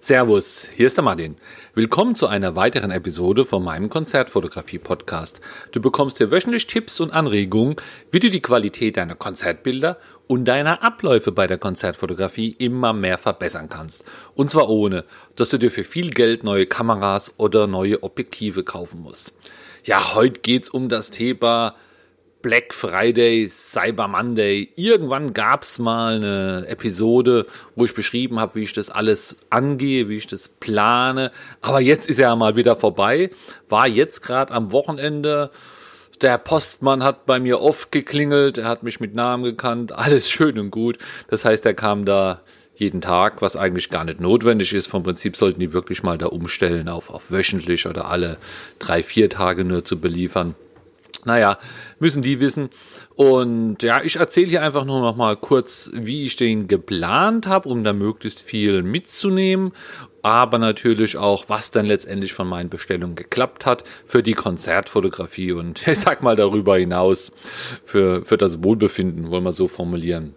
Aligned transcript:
Servus, 0.00 0.68
hier 0.76 0.86
ist 0.86 0.96
der 0.96 1.02
Martin. 1.02 1.34
Willkommen 1.74 2.14
zu 2.14 2.28
einer 2.28 2.54
weiteren 2.54 2.92
Episode 2.92 3.44
von 3.44 3.64
meinem 3.64 3.88
Konzertfotografie-Podcast. 3.88 5.40
Du 5.72 5.80
bekommst 5.80 6.18
hier 6.18 6.30
wöchentlich 6.30 6.68
Tipps 6.68 7.00
und 7.00 7.10
Anregungen, 7.10 7.74
wie 8.12 8.20
du 8.20 8.30
die 8.30 8.40
Qualität 8.40 8.96
deiner 8.96 9.16
Konzertbilder 9.16 9.98
und 10.28 10.44
deiner 10.44 10.84
Abläufe 10.84 11.32
bei 11.32 11.48
der 11.48 11.58
Konzertfotografie 11.58 12.54
immer 12.60 12.92
mehr 12.92 13.18
verbessern 13.18 13.68
kannst. 13.68 14.04
Und 14.36 14.50
zwar 14.52 14.68
ohne, 14.68 15.04
dass 15.34 15.50
du 15.50 15.58
dir 15.58 15.72
für 15.72 15.82
viel 15.82 16.10
Geld 16.10 16.44
neue 16.44 16.66
Kameras 16.66 17.32
oder 17.36 17.66
neue 17.66 18.00
Objektive 18.04 18.62
kaufen 18.62 19.02
musst. 19.02 19.32
Ja, 19.82 20.14
heute 20.14 20.38
geht's 20.42 20.70
um 20.70 20.88
das 20.88 21.10
Thema 21.10 21.74
Black 22.40 22.72
Friday, 22.72 23.48
Cyber 23.48 24.06
Monday. 24.06 24.68
Irgendwann 24.76 25.34
gab 25.34 25.62
es 25.62 25.78
mal 25.78 26.16
eine 26.16 26.66
Episode, 26.68 27.46
wo 27.74 27.84
ich 27.84 27.94
beschrieben 27.94 28.38
habe, 28.38 28.54
wie 28.54 28.62
ich 28.62 28.72
das 28.72 28.90
alles 28.90 29.36
angehe, 29.50 30.08
wie 30.08 30.18
ich 30.18 30.28
das 30.28 30.48
plane. 30.48 31.32
Aber 31.60 31.80
jetzt 31.80 32.08
ist 32.08 32.18
er 32.18 32.28
ja 32.28 32.36
mal 32.36 32.54
wieder 32.54 32.76
vorbei. 32.76 33.30
War 33.68 33.88
jetzt 33.88 34.22
gerade 34.22 34.52
am 34.52 34.70
Wochenende. 34.70 35.50
Der 36.22 36.38
Postmann 36.38 37.04
hat 37.04 37.26
bei 37.26 37.40
mir 37.40 37.60
oft 37.60 37.92
geklingelt, 37.92 38.58
er 38.58 38.68
hat 38.68 38.82
mich 38.82 38.98
mit 38.98 39.14
Namen 39.14 39.44
gekannt, 39.44 39.92
alles 39.96 40.30
schön 40.30 40.58
und 40.58 40.70
gut. 40.70 40.98
Das 41.28 41.44
heißt, 41.44 41.64
er 41.66 41.74
kam 41.74 42.04
da 42.04 42.40
jeden 42.74 43.00
Tag, 43.00 43.42
was 43.42 43.56
eigentlich 43.56 43.90
gar 43.90 44.04
nicht 44.04 44.20
notwendig 44.20 44.72
ist. 44.72 44.86
Vom 44.86 45.02
Prinzip 45.02 45.36
sollten 45.36 45.58
die 45.58 45.72
wirklich 45.72 46.04
mal 46.04 46.18
da 46.18 46.26
umstellen 46.26 46.88
auf, 46.88 47.10
auf 47.10 47.30
wöchentlich 47.32 47.86
oder 47.86 48.06
alle 48.08 48.38
drei, 48.78 49.02
vier 49.02 49.28
Tage 49.28 49.64
nur 49.64 49.84
zu 49.84 50.00
beliefern. 50.00 50.54
Naja, 51.28 51.58
müssen 51.98 52.22
die 52.22 52.40
wissen. 52.40 52.70
Und 53.14 53.82
ja, 53.82 54.00
ich 54.02 54.16
erzähle 54.16 54.46
hier 54.46 54.62
einfach 54.62 54.86
nur 54.86 55.02
noch 55.02 55.14
mal 55.14 55.36
kurz, 55.36 55.90
wie 55.92 56.24
ich 56.24 56.36
den 56.36 56.68
geplant 56.68 57.46
habe, 57.46 57.68
um 57.68 57.84
da 57.84 57.92
möglichst 57.92 58.40
viel 58.40 58.82
mitzunehmen. 58.82 59.72
Aber 60.22 60.58
natürlich 60.58 61.18
auch, 61.18 61.44
was 61.48 61.70
dann 61.70 61.84
letztendlich 61.84 62.32
von 62.32 62.48
meinen 62.48 62.70
Bestellungen 62.70 63.14
geklappt 63.14 63.66
hat 63.66 63.84
für 64.06 64.22
die 64.22 64.32
Konzertfotografie 64.32 65.52
und 65.52 65.86
ich 65.86 65.98
sag 65.98 66.22
mal 66.22 66.34
darüber 66.34 66.78
hinaus 66.78 67.30
für, 67.84 68.24
für 68.24 68.38
das 68.38 68.64
Wohlbefinden, 68.64 69.30
wollen 69.30 69.44
wir 69.44 69.52
so 69.52 69.68
formulieren. 69.68 70.34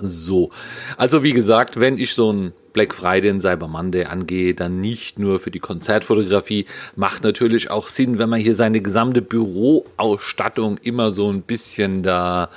So, 0.00 0.48
also 0.96 1.22
wie 1.22 1.34
gesagt, 1.34 1.78
wenn 1.78 1.98
ich 1.98 2.14
so 2.14 2.32
ein 2.32 2.52
Black 2.72 2.94
Friday 2.94 3.30
und 3.30 3.40
Cyber 3.40 3.68
Monday 3.68 4.04
angehe, 4.04 4.54
dann 4.54 4.80
nicht 4.80 5.18
nur 5.18 5.38
für 5.40 5.50
die 5.50 5.58
Konzertfotografie, 5.58 6.66
macht 6.96 7.24
natürlich 7.24 7.70
auch 7.70 7.88
Sinn, 7.88 8.18
wenn 8.18 8.28
man 8.28 8.40
hier 8.40 8.54
seine 8.54 8.80
gesamte 8.80 9.22
Büroausstattung 9.22 10.78
immer 10.78 11.12
so 11.12 11.30
ein 11.30 11.42
bisschen 11.42 12.02
da 12.02 12.50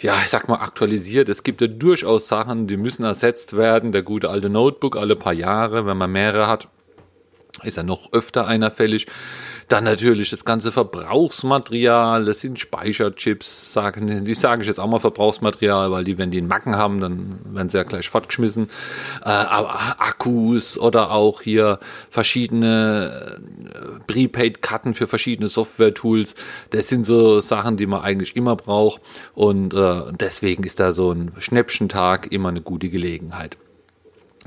ja, 0.00 0.14
ich 0.22 0.28
sag 0.28 0.48
mal, 0.48 0.60
aktualisiert. 0.60 1.28
Es 1.28 1.42
gibt 1.42 1.60
ja 1.60 1.66
durchaus 1.66 2.28
Sachen, 2.28 2.68
die 2.68 2.76
müssen 2.76 3.04
ersetzt 3.04 3.56
werden. 3.56 3.90
Der 3.90 4.02
gute 4.02 4.30
alte 4.30 4.48
Notebook 4.48 4.96
alle 4.96 5.16
paar 5.16 5.32
Jahre, 5.32 5.86
wenn 5.86 5.96
man 5.96 6.12
mehrere 6.12 6.46
hat, 6.46 6.68
ist 7.64 7.76
ja 7.76 7.82
noch 7.82 8.12
öfter 8.12 8.46
einer 8.46 8.70
fällig. 8.70 9.06
Dann 9.68 9.84
natürlich 9.84 10.30
das 10.30 10.46
ganze 10.46 10.72
Verbrauchsmaterial, 10.72 12.24
das 12.24 12.40
sind 12.40 12.58
Speicherchips, 12.58 13.74
sagen, 13.74 14.24
die 14.24 14.34
sage 14.34 14.62
ich 14.62 14.68
jetzt 14.68 14.80
auch 14.80 14.86
mal 14.86 14.98
Verbrauchsmaterial, 14.98 15.90
weil 15.90 16.04
die, 16.04 16.16
wenn 16.16 16.30
die 16.30 16.38
einen 16.38 16.48
Macken 16.48 16.74
haben, 16.76 17.00
dann 17.00 17.40
werden 17.54 17.68
sie 17.68 17.76
ja 17.76 17.82
gleich 17.82 18.08
fortgeschmissen. 18.08 18.68
Äh, 19.22 19.28
aber 19.28 20.00
Akkus 20.00 20.78
oder 20.78 21.10
auch 21.10 21.42
hier 21.42 21.80
verschiedene 22.08 23.36
äh, 23.74 24.00
Prepaid-Karten 24.06 24.94
für 24.94 25.06
verschiedene 25.06 25.48
Software-Tools, 25.48 26.34
das 26.70 26.88
sind 26.88 27.04
so 27.04 27.40
Sachen, 27.40 27.76
die 27.76 27.86
man 27.86 28.00
eigentlich 28.00 28.36
immer 28.36 28.56
braucht. 28.56 29.02
Und 29.34 29.74
äh, 29.74 30.12
deswegen 30.18 30.64
ist 30.64 30.80
da 30.80 30.94
so 30.94 31.12
ein 31.12 31.32
Schnäppchentag 31.38 32.32
immer 32.32 32.48
eine 32.48 32.62
gute 32.62 32.88
Gelegenheit. 32.88 33.58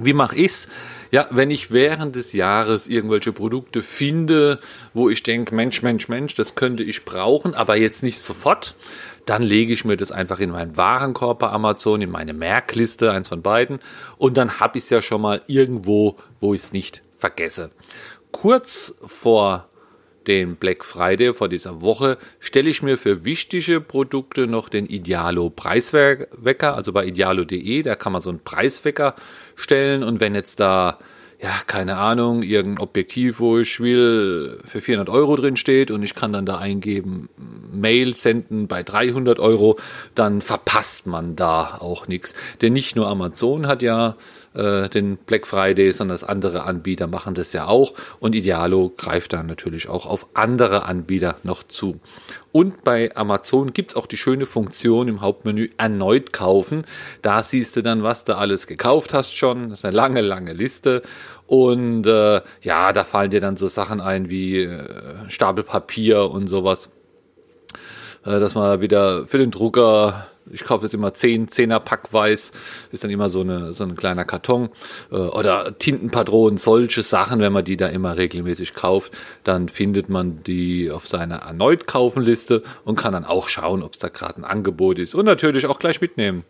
Wie 0.04 0.14
mache 0.14 0.36
ich's? 0.36 0.68
Ja, 1.12 1.28
wenn 1.32 1.52
ich 1.52 1.72
während 1.72 2.16
des 2.16 2.34
Jahres 2.34 2.88
irgendwelche 2.88 3.34
Produkte 3.34 3.82
finde, 3.82 4.60
wo 4.94 5.10
ich 5.10 5.24
denke, 5.24 5.54
Mensch, 5.54 5.82
Mensch, 5.82 6.08
Mensch, 6.08 6.36
das 6.36 6.56
könnte 6.56 6.84
ich 6.84 7.06
brauchen, 7.06 7.54
aber 7.54 7.78
jetzt 7.78 8.02
nicht 8.02 8.20
sofort, 8.20 8.76
dann 9.26 9.44
lege 9.44 9.74
ich 9.74 9.86
mir 9.86 9.98
das 9.98 10.12
einfach 10.12 10.40
in 10.40 10.52
meinen 10.52 10.78
Warenkorb 10.78 11.40
bei 11.40 11.50
Amazon, 11.50 12.02
in 12.02 12.10
meine 12.10 12.34
Merkliste, 12.34 13.12
eins 13.12 13.30
von 13.30 13.42
beiden, 13.42 13.80
und 14.18 14.38
dann 14.38 14.60
habe 14.60 14.78
ich 14.78 14.86
es 14.86 14.90
ja 14.90 15.02
schon 15.02 15.22
mal 15.22 15.42
irgendwo, 15.48 16.18
wo 16.40 16.54
ich 16.54 16.62
es 16.62 16.72
nicht 16.72 17.04
vergesse. 17.16 17.72
Kurz 18.32 18.96
vor 19.06 19.71
den 20.28 20.56
Black 20.56 20.84
Friday 20.84 21.34
vor 21.34 21.50
dieser 21.50 21.82
Woche 21.82 22.18
stelle 22.40 22.70
ich 22.70 22.84
mir 22.84 22.98
für 22.98 23.26
wichtige 23.26 23.82
Produkte 23.82 24.48
noch 24.48 24.70
den 24.70 24.86
Idealo 24.86 25.50
Preiswecker, 25.50 26.76
also 26.76 26.94
bei 26.94 27.06
idealo.de, 27.06 27.84
da 27.84 27.96
kann 27.96 28.14
man 28.14 28.22
so 28.22 28.30
einen 28.30 28.44
Preiswecker 28.44 29.16
stellen 29.56 30.04
und 30.04 30.20
wenn 30.20 30.36
jetzt 30.36 30.60
da 30.60 31.00
ja, 31.42 31.50
keine 31.66 31.98
Ahnung, 31.98 32.44
irgendein 32.44 32.84
Objektiv, 32.84 33.40
wo 33.40 33.58
ich 33.58 33.80
will, 33.80 34.60
für 34.64 34.80
400 34.80 35.10
Euro 35.10 35.36
drin 35.36 35.58
steht 35.58 35.90
und 35.90 36.04
ich 36.04 36.14
kann 36.14 36.32
dann 36.32 36.46
da 36.46 36.60
eingeben, 36.60 37.30
Mail 37.74 38.14
senden 38.14 38.68
bei 38.68 38.84
300 38.84 39.40
Euro, 39.40 39.80
dann 40.14 40.42
verpasst 40.42 41.08
man 41.08 41.36
da 41.36 41.80
auch 41.80 42.08
nichts. 42.08 42.36
Denn 42.62 42.74
nicht 42.74 42.96
nur 42.96 43.08
Amazon 43.08 43.66
hat 43.66 43.82
ja 43.82 44.18
äh, 44.54 44.90
den 44.90 45.18
Black 45.18 45.48
Friday, 45.48 45.92
sondern 45.92 46.16
das 46.16 46.24
andere 46.24 46.64
Anbieter 46.64 47.08
machen 47.08 47.36
das 47.36 47.54
ja 47.54 47.68
auch 47.68 47.94
und 48.20 48.36
Idealo 48.36 48.92
greift 48.98 49.34
dann 49.34 49.48
natürlich 49.48 49.88
auch 49.90 50.06
auf 50.06 50.28
andere 50.34 50.84
Anbieter 50.86 51.38
noch 51.44 51.64
zu. 51.64 52.00
Und 52.52 52.84
bei 52.84 53.16
Amazon 53.16 53.72
gibt's 53.72 53.96
auch 53.96 54.08
die 54.08 54.18
schöne 54.18 54.46
Funktion 54.46 55.08
im 55.08 55.22
Hauptmenü 55.22 55.70
erneut 55.78 56.34
kaufen. 56.34 56.84
Da 57.22 57.44
siehst 57.44 57.78
du 57.78 57.82
dann, 57.82 58.04
was 58.04 58.26
du 58.26 58.38
alles 58.38 58.68
gekauft 58.68 59.14
hast 59.14 59.34
schon. 59.34 59.70
Das 59.70 59.80
ist 59.80 59.86
eine 59.86 59.96
lange, 59.96 60.22
lange 60.22 60.54
Liste. 60.54 61.02
Und 61.48 62.06
äh, 62.08 62.42
ja, 62.62 62.94
da 62.94 63.04
fallen 63.04 63.30
dir 63.32 63.42
dann 63.42 63.58
so 63.58 63.68
Sachen 63.68 64.02
ein 64.02 64.30
wie 64.30 64.64
äh, 64.64 65.30
Stapel 65.30 65.64
Papier 65.64 66.30
und 66.30 66.48
sowas. 66.48 66.90
Äh, 68.24 68.40
dass 68.40 68.56
man 68.56 68.82
wieder 68.82 69.26
für 69.28 69.38
den 69.38 69.52
Drucker 69.52 70.28
ich 70.50 70.64
kaufe 70.64 70.86
jetzt 70.86 70.94
immer 70.94 71.14
10, 71.14 71.48
10er 71.48 71.80
Pack 71.80 72.14
weiß, 72.14 72.52
ist 72.92 73.04
dann 73.04 73.12
immer 73.12 73.30
so, 73.30 73.42
eine, 73.42 73.74
so 73.74 73.84
ein 73.84 73.96
kleiner 73.96 74.26
Karton. 74.26 74.70
Äh, 75.12 75.16
oder 75.16 75.78
Tintenpatronen, 75.78 76.58
solche 76.58 77.04
Sachen, 77.04 77.40
wenn 77.40 77.54
man 77.54 77.64
die 77.64 77.78
da 77.78 77.88
immer 77.88 78.18
regelmäßig 78.18 78.74
kauft, 78.74 79.18
dann 79.44 79.70
findet 79.70 80.10
man 80.10 80.44
die 80.44 80.92
auf 80.92 81.08
seiner 81.08 81.38
erneut 81.38 81.88
kaufen 81.88 82.24
Liste 82.24 82.64
und 82.86 82.96
kann 82.96 83.14
dann 83.14 83.26
auch 83.26 83.50
schauen, 83.50 83.84
ob 83.84 83.94
es 83.94 84.00
da 84.00 84.10
gerade 84.10 84.38
ein 84.38 84.46
Angebot 84.46 85.00
ist. 85.00 85.16
Und 85.16 85.26
natürlich 85.26 85.68
auch 85.68 85.80
gleich 85.80 86.02
mitnehmen. 86.02 86.44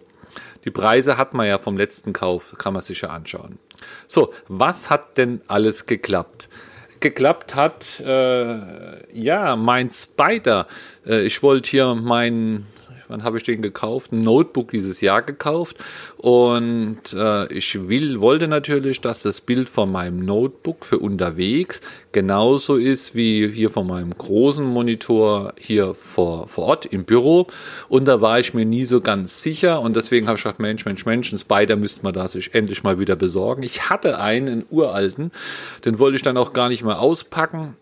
Die 0.63 0.71
Preise 0.71 1.17
hat 1.17 1.33
man 1.33 1.47
ja 1.47 1.57
vom 1.57 1.75
letzten 1.75 2.13
Kauf, 2.13 2.55
kann 2.57 2.73
man 2.73 2.83
sich 2.83 3.01
ja 3.01 3.09
anschauen. 3.09 3.59
So, 4.07 4.31
was 4.47 4.89
hat 4.89 5.17
denn 5.17 5.41
alles 5.47 5.87
geklappt? 5.87 6.47
Geklappt 7.01 7.55
hat, 7.55 7.99
äh, 7.99 9.19
ja, 9.19 9.55
mein 9.55 9.89
Spider. 9.91 10.67
Äh, 11.05 11.21
ich 11.21 11.43
wollte 11.43 11.69
hier 11.69 11.95
meinen 11.95 12.67
Wann 13.11 13.23
habe 13.23 13.37
ich 13.37 13.43
den 13.43 13.61
gekauft? 13.61 14.13
Ein 14.13 14.21
Notebook 14.21 14.71
dieses 14.71 15.01
Jahr 15.01 15.21
gekauft. 15.21 15.75
Und 16.17 17.13
äh, 17.13 17.51
ich 17.53 17.89
will, 17.89 18.21
wollte 18.21 18.47
natürlich, 18.47 19.01
dass 19.01 19.21
das 19.21 19.41
Bild 19.41 19.69
von 19.69 19.91
meinem 19.91 20.23
Notebook 20.23 20.85
für 20.85 20.97
unterwegs 20.97 21.81
genauso 22.13 22.77
ist 22.77 23.13
wie 23.13 23.49
hier 23.49 23.69
von 23.69 23.87
meinem 23.87 24.17
großen 24.17 24.63
Monitor 24.65 25.53
hier 25.59 25.93
vor, 25.93 26.47
vor 26.47 26.65
Ort 26.65 26.85
im 26.85 27.03
Büro. 27.03 27.47
Und 27.89 28.05
da 28.05 28.21
war 28.21 28.39
ich 28.39 28.53
mir 28.53 28.65
nie 28.65 28.85
so 28.85 29.01
ganz 29.01 29.43
sicher. 29.43 29.81
Und 29.81 29.97
deswegen 29.97 30.27
habe 30.27 30.37
ich 30.37 30.43
gedacht, 30.43 30.59
Mensch, 30.59 30.85
Mensch, 30.85 31.05
Mensch, 31.05 31.33
ein 31.33 31.39
Spider 31.39 31.75
müsste 31.75 32.03
man 32.03 32.13
da 32.13 32.29
sich 32.29 32.55
endlich 32.55 32.83
mal 32.83 32.97
wieder 32.97 33.17
besorgen. 33.17 33.63
Ich 33.63 33.89
hatte 33.89 34.19
einen, 34.19 34.47
einen 34.47 34.65
uralten. 34.69 35.31
Den 35.83 35.99
wollte 35.99 36.15
ich 36.15 36.21
dann 36.21 36.37
auch 36.37 36.53
gar 36.53 36.69
nicht 36.69 36.83
mehr 36.83 36.99
auspacken. 36.99 37.75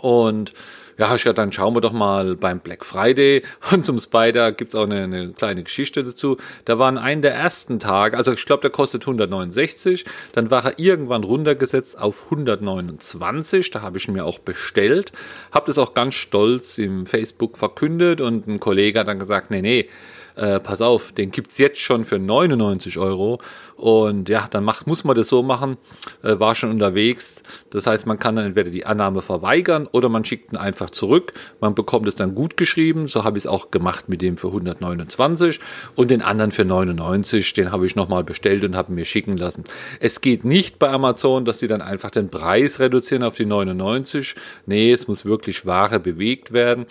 Und 0.00 0.52
ja, 0.98 1.14
ja, 1.14 1.32
dann 1.32 1.52
schauen 1.52 1.74
wir 1.74 1.80
doch 1.80 1.92
mal 1.92 2.36
beim 2.36 2.60
Black 2.60 2.84
Friday. 2.84 3.42
Und 3.72 3.84
zum 3.84 3.98
Spider 3.98 4.52
gibt's 4.52 4.74
auch 4.74 4.84
eine, 4.84 5.04
eine 5.04 5.32
kleine 5.32 5.62
Geschichte 5.62 6.04
dazu. 6.04 6.36
Da 6.64 6.78
waren 6.78 6.96
einen 6.98 7.22
der 7.22 7.34
ersten 7.34 7.78
Tage, 7.78 8.16
also 8.16 8.32
ich 8.32 8.46
glaube, 8.46 8.62
der 8.62 8.70
kostet 8.70 9.02
169. 9.02 10.04
Dann 10.32 10.50
war 10.50 10.64
er 10.64 10.78
irgendwann 10.78 11.24
runtergesetzt 11.24 11.98
auf 11.98 12.24
129. 12.24 13.70
Da 13.70 13.82
habe 13.82 13.98
ich 13.98 14.08
ihn 14.08 14.14
mir 14.14 14.24
auch 14.24 14.38
bestellt. 14.38 15.12
Habe 15.52 15.66
das 15.66 15.78
auch 15.78 15.94
ganz 15.94 16.14
stolz 16.14 16.78
im 16.78 17.06
Facebook 17.06 17.58
verkündet 17.58 18.20
und 18.20 18.46
ein 18.46 18.60
Kollege 18.60 19.00
hat 19.00 19.08
dann 19.08 19.18
gesagt, 19.18 19.50
nee, 19.50 19.62
nee, 19.62 19.88
äh, 20.36 20.60
pass 20.60 20.82
auf, 20.82 21.12
den 21.12 21.30
gibt's 21.30 21.58
jetzt 21.58 21.80
schon 21.80 22.04
für 22.04 22.18
99 22.18 22.98
Euro. 22.98 23.38
Und 23.76 24.28
ja, 24.28 24.46
dann 24.50 24.64
macht, 24.64 24.86
muss 24.86 25.04
man 25.04 25.16
das 25.16 25.28
so 25.28 25.42
machen, 25.42 25.76
äh, 26.22 26.38
war 26.38 26.54
schon 26.54 26.70
unterwegs. 26.70 27.42
Das 27.70 27.86
heißt, 27.86 28.06
man 28.06 28.18
kann 28.18 28.36
dann 28.36 28.46
entweder 28.46 28.70
die 28.70 28.86
Annahme 28.86 29.20
verweigern 29.20 29.86
oder 29.90 30.08
man 30.08 30.24
schickt 30.24 30.52
ihn 30.52 30.56
einfach 30.56 30.90
zurück. 30.90 31.32
Man 31.60 31.74
bekommt 31.74 32.06
es 32.06 32.14
dann 32.14 32.34
gut 32.34 32.56
geschrieben. 32.56 33.08
So 33.08 33.24
habe 33.24 33.36
ich 33.36 33.44
es 33.44 33.46
auch 33.46 33.70
gemacht 33.70 34.08
mit 34.08 34.22
dem 34.22 34.36
für 34.36 34.48
129 34.48 35.60
und 35.94 36.10
den 36.10 36.22
anderen 36.22 36.52
für 36.52 36.64
99. 36.64 37.52
Den 37.54 37.72
habe 37.72 37.86
ich 37.86 37.96
nochmal 37.96 38.24
bestellt 38.24 38.64
und 38.64 38.76
habe 38.76 38.92
mir 38.92 39.04
schicken 39.04 39.36
lassen. 39.36 39.64
Es 40.00 40.20
geht 40.20 40.44
nicht 40.44 40.78
bei 40.78 40.88
Amazon, 40.88 41.44
dass 41.44 41.58
sie 41.58 41.68
dann 41.68 41.82
einfach 41.82 42.10
den 42.10 42.30
Preis 42.30 42.80
reduzieren 42.80 43.24
auf 43.24 43.36
die 43.36 43.46
99. 43.46 44.34
Nee, 44.66 44.92
es 44.92 45.08
muss 45.08 45.24
wirklich 45.24 45.66
Ware 45.66 46.00
bewegt 46.00 46.52
werden. 46.52 46.86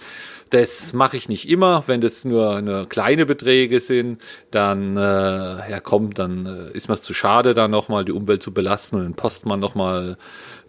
Das 0.52 0.94
mache 0.94 1.18
ich 1.18 1.28
nicht 1.28 1.50
immer. 1.50 1.84
Wenn 1.88 2.02
das 2.02 2.24
nur, 2.24 2.62
nur 2.62 2.88
kleine 2.88 3.26
Beträge 3.26 3.80
sind, 3.80 4.22
dann 4.52 4.96
äh, 4.96 5.00
ja 5.00 5.80
komm, 5.82 6.14
dann 6.14 6.46
äh, 6.46 6.78
ist 6.78 6.88
mir 6.88 7.02
zu 7.02 7.14
schade, 7.14 7.54
da 7.54 7.68
nochmal 7.68 8.06
die 8.06 8.12
Umwelt 8.12 8.44
zu 8.44 8.54
belasten 8.54 8.98
und 8.98 9.04
den 9.04 9.16
Postmann 9.16 9.60
nochmal 9.60 10.18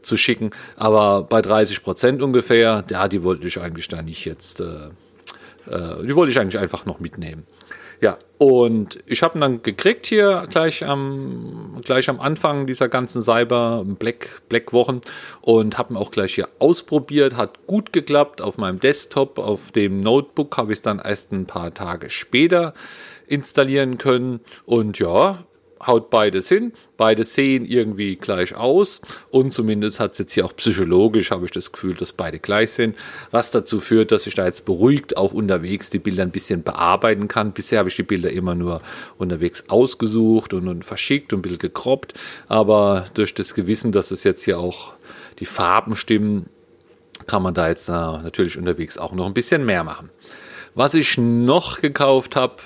zu 0.03 0.17
schicken. 0.17 0.51
Aber 0.77 1.25
bei 1.25 1.43
30 1.43 1.83
Prozent 1.83 2.23
ungefähr, 2.23 2.85
ja, 2.91 3.09
die 3.09 3.23
wollte 3.23 3.47
ich 3.47 3.61
eigentlich 3.61 3.89
da 3.89 4.01
nicht 4.03 4.25
jetzt, 4.25 4.61
äh, 4.61 4.91
äh, 5.71 6.07
die 6.07 6.17
wollte 6.17 6.33
ich 6.33 6.39
eigentlich 6.39 6.59
einfach 6.59 6.87
noch 6.87 7.01
mitnehmen. 7.01 7.47
Ja, 8.01 8.19
und 8.39 8.99
ich 9.07 9.23
habe 9.23 9.39
ihn 9.39 9.41
dann 9.41 9.63
gekriegt 9.63 10.07
hier 10.07 10.47
gleich 10.51 10.85
am, 10.85 11.81
gleich 11.83 12.11
am 12.11 12.21
Anfang 12.21 12.67
dieser 12.67 12.89
ganzen 12.89 13.23
Cyber 13.23 13.85
Black, 13.87 14.43
Black 14.49 14.73
Wochen 14.75 15.01
und 15.41 15.79
habe 15.79 15.95
ihn 15.95 15.97
auch 15.97 16.11
gleich 16.11 16.35
hier 16.35 16.49
ausprobiert. 16.59 17.37
Hat 17.37 17.67
gut 17.67 17.95
geklappt 17.95 18.43
auf 18.43 18.59
meinem 18.59 18.79
Desktop. 18.79 19.39
Auf 19.39 19.73
dem 19.73 20.01
Notebook 20.01 20.59
habe 20.59 20.73
ich 20.73 20.79
es 20.79 20.83
dann 20.83 20.99
erst 20.99 21.33
ein 21.33 21.47
paar 21.47 21.73
Tage 21.73 22.11
später 22.11 22.75
installieren 23.27 23.97
können. 23.97 24.41
Und 24.67 24.99
ja, 24.99 25.39
haut 25.85 26.11
beides 26.11 26.49
hin. 26.49 26.73
Beide 26.97 27.25
sehen 27.25 27.67
irgendwie 27.67 28.17
gleich 28.17 28.55
aus 28.57 29.01
und 29.31 29.53
zumindest 29.53 30.01
hat 30.01 30.13
es 30.13 30.19
jetzt 30.19 30.33
hier 30.33 30.45
auch 30.45 30.57
psychologisch, 30.57 31.31
habe 31.31 31.45
ich 31.45 31.51
das 31.51 31.73
Gefühl, 31.73 31.95
dass 31.95 32.13
beide 32.13 32.39
gleich 32.39 32.73
sind, 32.73 32.97
was 33.31 33.51
dazu 33.51 33.81
führt, 33.81 34.13
dass 34.13 34.27
ich 34.27 34.35
da 34.35 34.47
jetzt 34.47 34.65
beruhigt 34.65 35.17
auch 35.17 35.33
unterwegs 35.33 35.91
die 35.91 35.99
Bilder 35.99 36.23
ein 36.23 36.31
bisschen 36.31 36.63
bearbeiten 36.63 37.29
kann. 37.29 37.53
Bisher 37.53 37.81
habe 37.81 37.89
ich 37.89 37.97
die 37.97 38.03
Bilder 38.03 38.31
immer 38.31 38.55
nur 38.55 38.81
unterwegs 39.19 39.65
ausgesucht 39.69 40.55
und, 40.55 40.69
und 40.69 40.85
verschickt 40.85 41.33
und 41.33 41.41
ein 41.41 41.43
bisschen 41.43 41.59
gekroppt, 41.59 42.15
aber 42.49 43.07
durch 43.15 43.35
das 43.35 43.55
Gewissen, 43.55 43.93
dass 43.93 44.11
es 44.11 44.25
jetzt 44.25 44.43
hier 44.45 44.59
auch 44.59 44.95
die 45.39 45.47
Farben 45.47 45.97
stimmen, 45.97 46.47
kann 47.27 47.43
man 47.43 47.55
da 47.55 47.69
jetzt 47.69 47.89
äh, 47.89 47.93
natürlich 47.93 48.57
unterwegs 48.57 48.99
auch 48.99 49.13
noch 49.13 49.27
ein 49.27 49.35
bisschen 49.35 49.65
mehr 49.65 49.85
machen. 49.85 50.11
Was 50.75 50.95
ich 50.95 51.17
noch 51.17 51.81
gekauft 51.81 52.37
habe, 52.37 52.57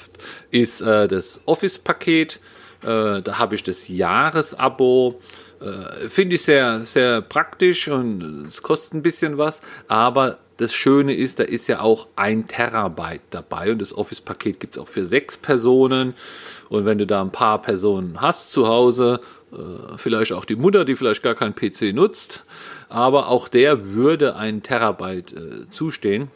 ist 0.50 0.80
äh, 0.80 1.06
das 1.06 1.40
Office-Paket. 1.46 2.40
Äh, 2.82 3.22
da 3.22 3.38
habe 3.38 3.54
ich 3.54 3.62
das 3.62 3.88
Jahresabo. 3.88 5.20
Äh, 5.60 6.08
Finde 6.08 6.36
ich 6.36 6.42
sehr, 6.42 6.80
sehr 6.80 7.20
praktisch 7.20 7.88
und 7.88 8.46
es 8.48 8.62
kostet 8.62 8.94
ein 8.94 9.02
bisschen 9.02 9.38
was. 9.38 9.60
Aber 9.88 10.38
das 10.56 10.74
Schöne 10.74 11.14
ist, 11.14 11.38
da 11.38 11.44
ist 11.44 11.68
ja 11.68 11.80
auch 11.80 12.08
ein 12.16 12.46
Terabyte 12.46 13.22
dabei 13.30 13.72
und 13.72 13.80
das 13.80 13.96
Office-Paket 13.96 14.60
gibt 14.60 14.76
es 14.76 14.82
auch 14.82 14.88
für 14.88 15.04
sechs 15.04 15.36
Personen. 15.36 16.14
Und 16.68 16.84
wenn 16.84 16.98
du 16.98 17.06
da 17.06 17.22
ein 17.22 17.32
paar 17.32 17.60
Personen 17.62 18.20
hast 18.20 18.52
zu 18.52 18.68
Hause, 18.68 19.20
äh, 19.52 19.96
vielleicht 19.96 20.32
auch 20.32 20.44
die 20.44 20.56
Mutter, 20.56 20.84
die 20.84 20.96
vielleicht 20.96 21.22
gar 21.22 21.34
keinen 21.34 21.54
PC 21.54 21.94
nutzt, 21.94 22.44
aber 22.88 23.28
auch 23.28 23.48
der 23.48 23.92
würde 23.92 24.36
ein 24.36 24.62
Terabyte 24.62 25.34
zustehen. 25.70 26.30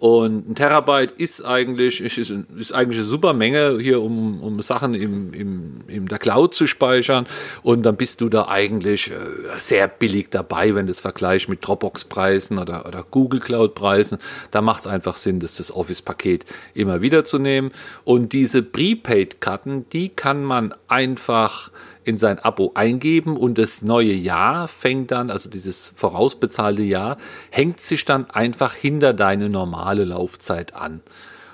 Und 0.00 0.50
ein 0.50 0.54
Terabyte 0.54 1.10
ist 1.10 1.44
eigentlich, 1.44 2.00
ist, 2.00 2.18
ist 2.18 2.72
eigentlich 2.72 2.98
eine 2.98 3.06
super 3.06 3.32
Menge 3.32 3.78
hier, 3.80 4.00
um, 4.00 4.40
um 4.40 4.60
Sachen 4.60 4.94
im, 4.94 5.34
im, 5.34 5.80
in 5.88 6.06
der 6.06 6.20
Cloud 6.20 6.54
zu 6.54 6.68
speichern. 6.68 7.26
Und 7.64 7.82
dann 7.82 7.96
bist 7.96 8.20
du 8.20 8.28
da 8.28 8.46
eigentlich 8.46 9.10
äh, 9.10 9.14
sehr 9.58 9.88
billig 9.88 10.28
dabei, 10.30 10.76
wenn 10.76 10.86
du 10.86 10.92
es 10.92 11.00
vergleichst 11.00 11.48
mit 11.48 11.66
Dropbox-Preisen 11.66 12.58
oder, 12.58 12.86
oder 12.86 13.04
Google 13.10 13.40
Cloud-Preisen. 13.40 14.18
Da 14.52 14.62
macht 14.62 14.82
es 14.82 14.86
einfach 14.86 15.16
Sinn, 15.16 15.40
dass 15.40 15.56
das 15.56 15.74
Office-Paket 15.74 16.44
immer 16.74 17.02
wieder 17.02 17.24
zu 17.24 17.40
nehmen. 17.40 17.72
Und 18.04 18.32
diese 18.32 18.62
Prepaid-Karten, 18.62 19.88
die 19.90 20.10
kann 20.10 20.44
man 20.44 20.74
einfach 20.86 21.72
in 22.08 22.16
sein 22.16 22.38
Abo 22.38 22.72
eingeben 22.74 23.36
und 23.36 23.58
das 23.58 23.82
neue 23.82 24.14
Jahr 24.14 24.66
fängt 24.66 25.10
dann, 25.10 25.30
also 25.30 25.50
dieses 25.50 25.92
vorausbezahlte 25.94 26.82
Jahr, 26.82 27.18
hängt 27.50 27.80
sich 27.80 28.06
dann 28.06 28.30
einfach 28.30 28.72
hinter 28.72 29.12
deine 29.12 29.50
normale 29.50 30.04
Laufzeit 30.04 30.74
an. 30.74 31.02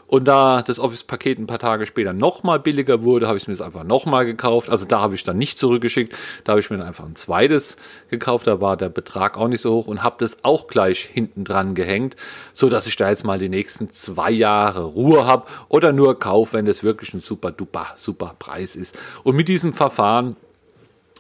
Und 0.06 0.27
da 0.27 0.62
das 0.62 0.79
Office-Paket 0.79 1.41
ein 1.41 1.49
paar 1.49 1.59
Tage 1.59 1.87
später 1.87 2.12
nochmal 2.12 2.61
billiger 2.61 3.03
wurde, 3.03 3.27
habe 3.27 3.37
ich 3.37 3.49
mir 3.49 3.55
das 3.55 3.61
einfach 3.61 3.83
nochmal 3.83 4.25
gekauft. 4.27 4.71
Also 4.71 4.87
da 4.87 5.01
habe 5.01 5.17
ich 5.17 5.25
dann 5.25 5.39
nicht 5.39 5.59
zurückgeschickt. 5.59 6.15
Da 6.45 6.53
habe 6.53 6.61
ich 6.61 6.71
mir 6.71 6.77
dann 6.77 6.87
einfach 6.87 7.05
ein 7.05 7.17
zweites 7.17 7.77
gekauft. 8.11 8.47
Da 8.47 8.61
war 8.61 8.77
der 8.77 8.91
Betrag 8.91 9.37
auch 9.37 9.49
nicht 9.49 9.61
so 9.61 9.73
hoch 9.73 9.89
und 9.89 10.05
habe 10.05 10.15
das 10.21 10.45
auch 10.45 10.69
gleich 10.69 11.01
hinten 11.01 11.43
dran 11.43 11.75
gehängt, 11.75 12.15
so 12.53 12.69
dass 12.69 12.87
ich 12.87 12.95
da 12.95 13.11
jetzt 13.11 13.25
mal 13.25 13.41
die 13.41 13.49
nächsten 13.49 13.89
zwei 13.91 14.31
Jahre 14.31 14.85
Ruhe 14.85 15.27
habe 15.27 15.47
oder 15.69 15.93
nur 15.93 16.17
kaufe, 16.19 16.53
wenn 16.53 16.67
das 16.67 16.85
wirklich 16.85 17.12
ein 17.15 17.21
super 17.21 17.51
duper 17.51 17.87
super 17.97 18.37
Preis 18.39 18.77
ist. 18.77 18.97
Und 19.25 19.35
mit 19.35 19.49
diesem 19.49 19.73
Verfahren 19.73 20.37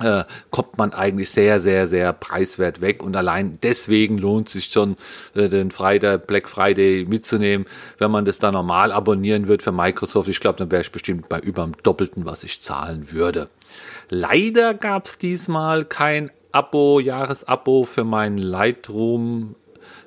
äh, 0.00 0.24
kommt 0.50 0.76
man 0.76 0.92
eigentlich 0.92 1.30
sehr, 1.30 1.60
sehr, 1.60 1.86
sehr 1.86 2.12
preiswert 2.12 2.80
weg. 2.80 3.02
Und 3.02 3.16
allein 3.16 3.58
deswegen 3.62 4.18
lohnt 4.18 4.48
sich 4.48 4.66
schon, 4.66 4.96
äh, 5.34 5.48
den 5.48 5.70
Friday, 5.70 6.18
Black 6.18 6.48
Friday 6.48 7.06
mitzunehmen. 7.06 7.66
Wenn 7.98 8.10
man 8.10 8.24
das 8.24 8.38
da 8.38 8.50
normal 8.50 8.90
abonnieren 8.90 9.46
wird 9.46 9.62
für 9.62 9.72
Microsoft, 9.72 10.28
ich 10.28 10.40
glaube, 10.40 10.58
dann 10.58 10.70
wäre 10.70 10.82
ich 10.82 10.90
bestimmt 10.90 11.28
bei 11.28 11.38
über 11.38 11.62
dem 11.62 11.74
Doppelten, 11.82 12.26
was 12.26 12.42
ich 12.44 12.60
zahlen 12.60 13.12
würde. 13.12 13.48
Leider 14.08 14.74
gab 14.74 15.06
es 15.06 15.18
diesmal 15.18 15.84
kein 15.84 16.30
Abo, 16.50 17.00
Jahresabo 17.00 17.84
für 17.84 18.04
meinen 18.04 18.38
Lightroom 18.38 19.54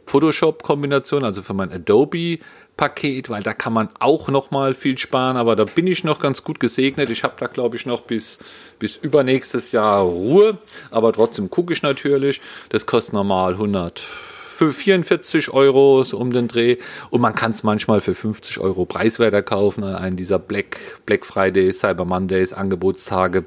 Photoshop-Kombination, 0.06 1.24
also 1.24 1.42
für 1.42 1.54
mein 1.54 1.72
Adobe 1.72 2.40
Paket, 2.78 3.30
weil 3.30 3.44
da 3.44 3.54
kann 3.54 3.74
man 3.74 3.90
auch 4.00 4.30
noch 4.30 4.52
mal 4.52 4.74
viel 4.74 4.98
sparen, 4.98 5.36
aber 5.36 5.56
da 5.56 5.66
bin 5.66 5.88
ich 5.88 6.04
noch 6.04 6.20
ganz 6.20 6.44
gut 6.44 6.60
gesegnet. 6.60 7.10
Ich 7.10 7.24
habe 7.24 7.34
da 7.40 7.48
glaube 7.48 7.76
ich 7.76 7.86
noch 7.86 8.02
bis 8.02 8.38
bis 8.80 8.96
übernächstes 8.96 9.72
Jahr 9.72 10.04
Ruhe, 10.04 10.60
aber 10.92 11.12
trotzdem 11.12 11.50
gucke 11.50 11.74
ich 11.74 11.82
natürlich. 11.82 12.40
Das 12.70 12.86
kostet 12.86 13.14
normal 13.14 13.54
100 13.54 14.00
für 14.00 14.72
44 14.74 15.54
Euro 15.54 16.04
so 16.04 16.18
um 16.18 16.32
den 16.32 16.48
Dreh 16.48 16.78
und 17.12 17.22
man 17.22 17.36
kann 17.36 17.52
es 17.52 17.64
manchmal 17.64 18.02
für 18.02 18.16
50 18.16 18.60
Euro 18.60 18.86
preiswerter 18.86 19.44
kaufen 19.44 19.84
an 19.84 19.96
einem 19.96 20.18
dieser 20.18 20.40
Black 20.40 20.78
Black 21.06 21.26
Friday, 21.26 21.72
Cyber 21.72 22.06
Mondays 22.06 22.54
Angebotstage 22.54 23.46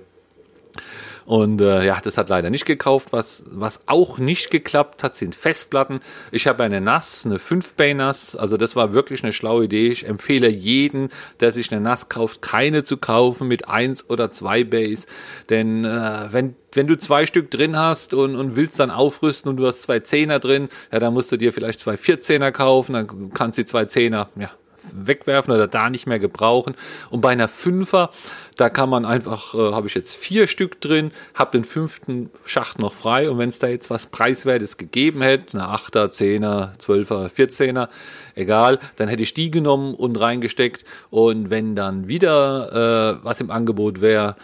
und 1.25 1.61
äh, 1.61 1.85
ja, 1.85 2.01
das 2.03 2.17
hat 2.17 2.29
leider 2.29 2.51
nicht 2.51 2.65
gekauft. 2.65 3.13
Was, 3.13 3.45
was 3.51 3.83
auch 3.87 4.19
nicht 4.19 4.51
geklappt 4.51 5.03
hat, 5.03 5.17
sind 5.17 5.35
Festplatten. 5.35 6.01
Ich 6.33 6.47
habe 6.47 6.65
eine 6.65 6.81
NAS, 6.81 7.27
eine 7.27 7.39
5-Bay 7.39 7.95
NAS. 7.95 8.37
Also 8.37 8.57
das 8.57 8.77
war 8.77 8.93
wirklich 8.93 9.23
eine 9.23 9.33
schlaue 9.33 9.65
Idee. 9.65 9.89
Ich 9.89 10.07
empfehle 10.07 10.49
jeden, 10.49 11.09
der 11.41 11.53
sich 11.53 11.73
eine 11.73 11.81
NAS 11.81 12.09
kauft, 12.09 12.43
keine 12.43 12.85
zu 12.85 12.97
kaufen 12.97 13.49
mit 13.49 13.69
1 13.69 14.09
oder 14.11 14.31
2 14.31 14.65
Bays. 14.65 15.07
Denn 15.49 15.85
äh, 15.85 16.29
wenn 16.31 16.55
wenn 16.73 16.87
du 16.87 16.97
zwei 16.97 17.27
Stück 17.27 17.51
drin 17.51 17.77
hast 17.77 18.15
und, 18.15 18.37
und 18.37 18.57
willst 18.57 18.79
dann 18.79 18.91
aufrüsten 18.91 19.51
und 19.51 19.57
du 19.57 19.67
hast 19.67 19.83
zwei 19.83 20.01
Zehner 20.01 20.39
drin, 20.39 20.69
ja, 20.93 20.99
dann 20.99 21.15
musst 21.15 21.33
du 21.33 21.37
dir 21.37 21.53
vielleicht 21.53 21.81
zwei 21.81 21.97
Vierzehner 21.97 22.53
kaufen, 22.53 22.93
dann 22.93 23.33
kannst 23.35 23.59
du 23.59 23.65
zwei 23.65 23.87
Zehner, 23.87 24.29
ja, 24.37 24.51
wegwerfen 24.93 25.53
oder 25.55 25.67
da 25.67 25.91
nicht 25.91 26.07
mehr 26.07 26.19
gebrauchen. 26.19 26.75
Und 27.11 27.21
bei 27.21 27.31
einer 27.31 27.49
Fünfer, 27.49 28.11
da 28.57 28.69
kann 28.69 28.89
man 28.89 29.05
einfach, 29.05 29.55
äh, 29.55 29.73
habe 29.73 29.87
ich 29.87 29.95
jetzt 29.95 30.17
vier 30.17 30.47
Stück 30.47 30.81
drin, 30.81 31.13
habe 31.35 31.53
den 31.53 31.65
fünften 31.65 32.31
Schacht 32.45 32.79
noch 32.79 32.93
frei 32.93 33.31
und 33.31 33.39
wenn 33.39 33.49
es 33.49 33.59
da 33.59 33.69
jetzt 33.69 33.91
was 33.91 34.07
Preiswertes 34.07 34.77
gegeben 34.77 35.23
hätte, 35.23 35.59
eine 35.59 35.69
Achter, 35.69 36.11
Zehner, 36.11 36.75
Zwölfer, 36.79 37.31
Vierzehner, 37.31 37.89
egal, 38.35 38.79
dann 38.97 39.09
hätte 39.09 39.23
ich 39.23 39.35
die 39.35 39.51
genommen 39.51 39.95
und 39.95 40.21
reingesteckt 40.21 40.85
und 41.11 41.51
wenn 41.51 41.77
dann 41.77 42.09
wieder 42.09 43.19
äh, 43.21 43.25
was 43.25 43.41
im 43.41 43.51
Angebot 43.51 44.01
wäre, 44.01 44.37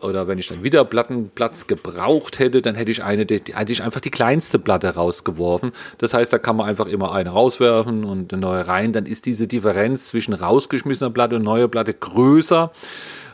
oder 0.00 0.28
wenn 0.28 0.38
ich 0.38 0.48
dann 0.48 0.64
wieder 0.64 0.84
Plattenplatz 0.84 1.66
gebraucht 1.66 2.38
hätte, 2.38 2.62
dann 2.62 2.74
hätte 2.74 2.90
ich 2.90 3.02
eine, 3.02 3.22
hätte 3.22 3.72
ich 3.72 3.82
einfach 3.82 4.00
die 4.00 4.10
kleinste 4.10 4.58
Platte 4.58 4.94
rausgeworfen. 4.94 5.72
Das 5.98 6.14
heißt, 6.14 6.32
da 6.32 6.38
kann 6.38 6.56
man 6.56 6.66
einfach 6.66 6.86
immer 6.86 7.12
eine 7.12 7.30
rauswerfen 7.30 8.04
und 8.04 8.32
eine 8.32 8.40
neue 8.40 8.66
rein. 8.66 8.92
Dann 8.92 9.06
ist 9.06 9.26
diese 9.26 9.46
Differenz 9.46 10.08
zwischen 10.08 10.34
rausgeschmissener 10.34 11.10
Platte 11.10 11.36
und 11.36 11.42
neuer 11.42 11.68
Platte 11.68 11.92
größer. 11.92 12.72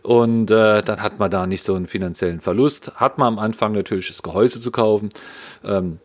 Und 0.02 0.50
äh, 0.50 0.82
dann 0.82 1.02
hat 1.02 1.18
man 1.18 1.30
da 1.30 1.46
nicht 1.46 1.62
so 1.62 1.74
einen 1.74 1.86
finanziellen 1.86 2.40
Verlust. 2.40 2.92
Hat 2.96 3.18
man 3.18 3.28
am 3.34 3.38
Anfang 3.38 3.72
natürlich 3.72 4.08
das 4.08 4.22
Gehäuse 4.22 4.60
zu 4.60 4.70
kaufen. 4.70 5.10
Ähm, 5.64 5.98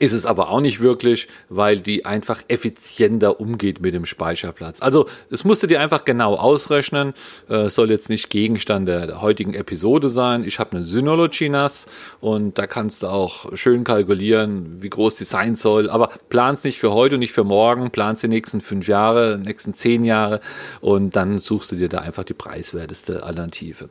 ist 0.00 0.12
es 0.12 0.26
aber 0.26 0.48
auch 0.48 0.60
nicht 0.60 0.80
wirklich, 0.80 1.28
weil 1.50 1.78
die 1.78 2.06
einfach 2.06 2.42
effizienter 2.48 3.38
umgeht 3.38 3.80
mit 3.80 3.94
dem 3.94 4.06
Speicherplatz. 4.06 4.80
Also 4.80 5.06
es 5.30 5.44
musste 5.44 5.66
dir 5.66 5.80
einfach 5.80 6.06
genau 6.06 6.36
ausrechnen, 6.36 7.12
äh, 7.48 7.68
soll 7.68 7.90
jetzt 7.90 8.08
nicht 8.08 8.30
Gegenstand 8.30 8.88
der, 8.88 9.06
der 9.06 9.20
heutigen 9.20 9.52
Episode 9.52 10.08
sein. 10.08 10.42
Ich 10.44 10.58
habe 10.58 10.78
eine 10.78 10.86
Synology 10.86 11.50
NAS 11.50 11.86
und 12.20 12.56
da 12.56 12.66
kannst 12.66 13.02
du 13.02 13.08
auch 13.08 13.54
schön 13.54 13.84
kalkulieren, 13.84 14.82
wie 14.82 14.88
groß 14.88 15.16
die 15.16 15.24
sein 15.24 15.54
soll. 15.54 15.90
Aber 15.90 16.08
plan's 16.30 16.64
nicht 16.64 16.78
für 16.78 16.92
heute 16.92 17.16
und 17.16 17.20
nicht 17.20 17.32
für 17.32 17.44
morgen, 17.44 17.90
plan's 17.90 18.22
die 18.22 18.28
nächsten 18.28 18.62
fünf 18.62 18.88
Jahre, 18.88 19.38
nächsten 19.44 19.74
zehn 19.74 20.04
Jahre 20.04 20.40
und 20.80 21.14
dann 21.14 21.38
suchst 21.38 21.72
du 21.72 21.76
dir 21.76 21.90
da 21.90 21.98
einfach 21.98 22.24
die 22.24 22.34
preiswerteste 22.34 23.22
Alternative. 23.22 23.90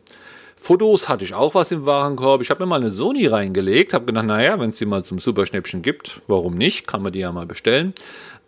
Fotos 0.61 1.07
hatte 1.07 1.23
ich 1.23 1.33
auch 1.33 1.55
was 1.55 1.71
im 1.71 1.85
Warenkorb. 1.85 2.41
Ich 2.41 2.49
habe 2.49 2.61
mir 2.61 2.69
mal 2.69 2.81
eine 2.81 2.89
Sony 2.89 3.27
reingelegt, 3.27 3.93
habe 3.93 4.05
gedacht, 4.05 4.25
naja, 4.25 4.59
wenn 4.59 4.71
es 4.71 4.77
die 4.77 4.85
mal 4.85 5.05
zum 5.05 5.17
Superschnäppchen 5.17 5.81
gibt, 5.81 6.21
warum 6.27 6.55
nicht? 6.55 6.85
Kann 6.85 7.01
man 7.01 7.13
die 7.13 7.19
ja 7.19 7.31
mal 7.31 7.45
bestellen. 7.45 7.93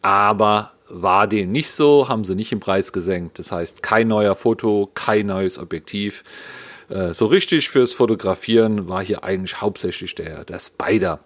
Aber 0.01 0.73
war 0.89 1.25
denen 1.25 1.53
nicht 1.53 1.71
so, 1.71 2.09
haben 2.09 2.25
sie 2.25 2.35
nicht 2.35 2.51
im 2.51 2.59
Preis 2.59 2.91
gesenkt. 2.91 3.39
Das 3.39 3.53
heißt, 3.53 3.81
kein 3.81 4.09
neuer 4.09 4.35
Foto, 4.35 4.91
kein 4.93 5.27
neues 5.27 5.57
Objektiv. 5.57 6.23
Äh, 6.89 7.13
so 7.13 7.27
richtig 7.27 7.69
fürs 7.69 7.93
Fotografieren 7.93 8.89
war 8.89 9.03
hier 9.03 9.23
eigentlich 9.23 9.61
hauptsächlich 9.61 10.13
der, 10.13 10.43
der 10.43 10.59
Spider. 10.59 11.21